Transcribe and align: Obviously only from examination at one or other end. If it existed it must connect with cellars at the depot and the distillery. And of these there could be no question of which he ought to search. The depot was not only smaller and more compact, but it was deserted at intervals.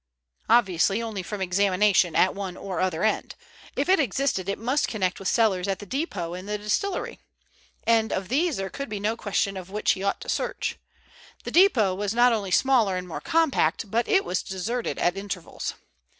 Obviously 0.49 0.99
only 0.99 1.21
from 1.21 1.41
examination 1.43 2.15
at 2.15 2.33
one 2.33 2.57
or 2.57 2.79
other 2.79 3.03
end. 3.03 3.35
If 3.75 3.87
it 3.87 3.99
existed 3.99 4.49
it 4.49 4.57
must 4.57 4.87
connect 4.87 5.19
with 5.19 5.27
cellars 5.27 5.67
at 5.67 5.77
the 5.77 5.85
depot 5.85 6.33
and 6.33 6.49
the 6.49 6.57
distillery. 6.57 7.19
And 7.83 8.11
of 8.11 8.27
these 8.27 8.57
there 8.57 8.71
could 8.71 8.89
be 8.89 8.99
no 8.99 9.15
question 9.15 9.55
of 9.57 9.69
which 9.69 9.91
he 9.91 10.01
ought 10.01 10.19
to 10.21 10.27
search. 10.27 10.79
The 11.43 11.51
depot 11.51 11.93
was 11.93 12.15
not 12.15 12.33
only 12.33 12.49
smaller 12.49 12.97
and 12.97 13.07
more 13.07 13.21
compact, 13.21 13.91
but 13.91 14.07
it 14.07 14.25
was 14.25 14.41
deserted 14.41 14.97
at 14.97 15.15
intervals. 15.17 15.75